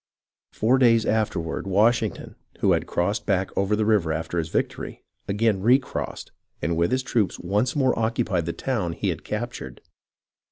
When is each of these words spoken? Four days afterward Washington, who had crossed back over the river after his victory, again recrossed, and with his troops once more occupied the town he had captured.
Four 0.51 0.79
days 0.79 1.05
afterward 1.05 1.67
Washington, 1.67 2.35
who 2.61 2.71
had 2.71 2.87
crossed 2.87 3.27
back 3.27 3.55
over 3.55 3.75
the 3.75 3.85
river 3.85 4.11
after 4.11 4.39
his 4.39 4.49
victory, 4.49 5.03
again 5.27 5.61
recrossed, 5.61 6.31
and 6.59 6.75
with 6.75 6.91
his 6.91 7.03
troops 7.03 7.37
once 7.39 7.75
more 7.75 7.97
occupied 7.99 8.47
the 8.47 8.51
town 8.53 8.93
he 8.93 9.09
had 9.09 9.23
captured. 9.23 9.79